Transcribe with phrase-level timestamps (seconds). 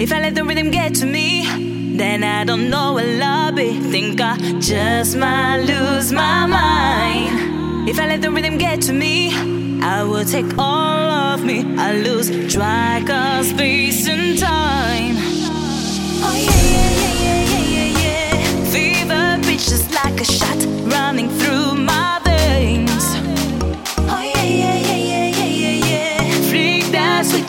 [0.00, 3.80] If I let the rhythm get to me, then I don't know where I'll be.
[3.90, 7.88] Think I just might lose my mind.
[7.88, 9.34] If I let the rhythm get to me,
[9.82, 11.64] I will take all of me.
[11.76, 14.17] I lose track of space and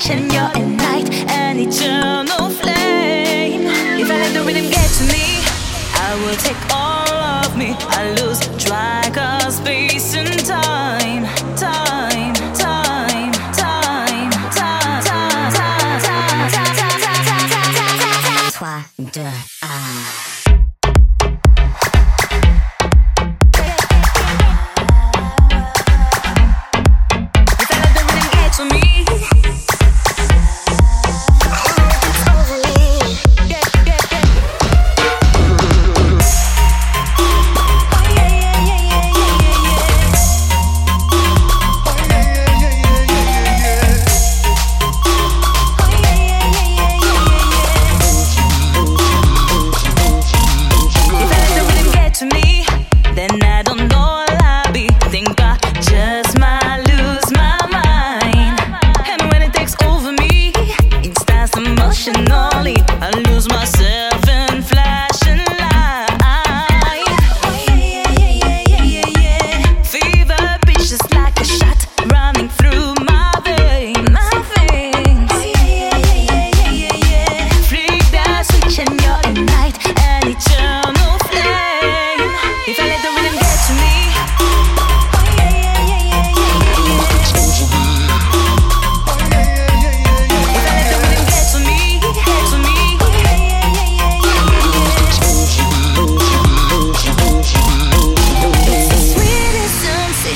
[0.07, 3.63] you're a night, an eternal flame.
[3.99, 5.43] If I let the rhythm get to me,
[5.93, 7.11] I will take all
[7.45, 7.75] of me.
[7.89, 11.25] I lose track of space and time,
[11.57, 18.51] time, time, time, time, time, time, time, time, time, time, time, time, time.
[18.51, 20.38] Trois, deux, un.
[20.38, 20.38] If
[53.19, 53.78] then I don't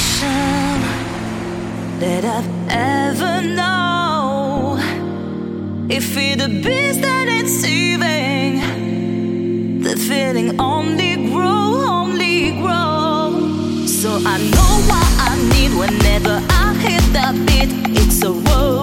[0.04, 0.82] sensation
[2.00, 4.80] that I've ever known.
[5.90, 8.62] If it the beast that it's saving,
[9.82, 13.86] the feeling only grow, only grow.
[13.86, 17.72] So I know what I need whenever I hit that beat.
[18.00, 18.83] It's a whirlwind,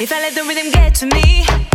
[0.00, 1.69] If I let the rhythm get to me,